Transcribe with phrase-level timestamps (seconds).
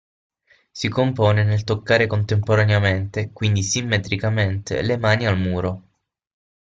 [0.71, 5.83] Si compone nel toccare contemporaneamente, quindi simmetricamente, le mani al muro.